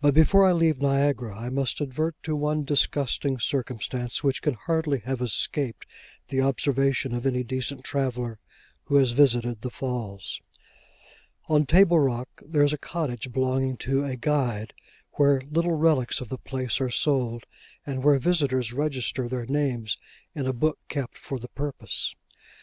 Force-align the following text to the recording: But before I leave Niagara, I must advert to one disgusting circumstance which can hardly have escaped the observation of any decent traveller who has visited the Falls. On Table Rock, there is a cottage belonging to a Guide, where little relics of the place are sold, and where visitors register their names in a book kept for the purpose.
But 0.00 0.14
before 0.14 0.46
I 0.46 0.52
leave 0.52 0.80
Niagara, 0.80 1.36
I 1.38 1.50
must 1.50 1.82
advert 1.82 2.16
to 2.22 2.34
one 2.34 2.64
disgusting 2.64 3.38
circumstance 3.38 4.24
which 4.24 4.40
can 4.40 4.54
hardly 4.54 5.00
have 5.00 5.20
escaped 5.20 5.84
the 6.28 6.40
observation 6.40 7.14
of 7.14 7.26
any 7.26 7.42
decent 7.44 7.84
traveller 7.84 8.38
who 8.84 8.94
has 8.96 9.10
visited 9.10 9.60
the 9.60 9.68
Falls. 9.68 10.40
On 11.50 11.66
Table 11.66 12.00
Rock, 12.00 12.30
there 12.46 12.62
is 12.62 12.72
a 12.72 12.78
cottage 12.78 13.30
belonging 13.30 13.76
to 13.84 14.06
a 14.06 14.16
Guide, 14.16 14.72
where 15.16 15.42
little 15.42 15.72
relics 15.74 16.22
of 16.22 16.30
the 16.30 16.38
place 16.38 16.80
are 16.80 16.88
sold, 16.88 17.44
and 17.84 18.02
where 18.02 18.18
visitors 18.18 18.72
register 18.72 19.28
their 19.28 19.44
names 19.44 19.98
in 20.34 20.46
a 20.46 20.54
book 20.54 20.78
kept 20.88 21.18
for 21.18 21.38
the 21.38 21.48
purpose. 21.50 22.14